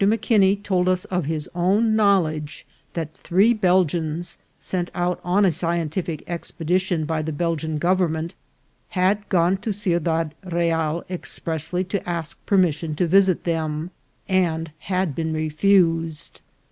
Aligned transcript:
M'Kinney 0.03 0.55
told 0.55 0.89
us 0.89 1.05
of 1.05 1.25
his 1.25 1.47
own 1.53 1.95
knowl 1.95 2.25
edge 2.25 2.65
that 2.95 3.13
three 3.13 3.53
Belgians, 3.53 4.39
sent 4.57 4.89
out 4.95 5.21
on 5.23 5.45
a 5.45 5.51
scientific 5.51 6.25
expe 6.25 6.65
dition 6.65 7.05
by 7.05 7.21
the 7.21 7.31
Belgian 7.31 7.77
government, 7.77 8.33
had 8.97 9.29
gone 9.29 9.57
to 9.57 9.71
Ciudad 9.71 10.33
Real 10.43 11.03
expressly 11.07 11.85
^o 11.85 12.01
ask 12.03 12.43
permission 12.47 12.95
to 12.95 13.05
visit 13.05 13.43
them, 13.43 13.91
and 14.27 14.71
had 14.79 15.13
been 15.13 15.33
refused. 15.33 16.41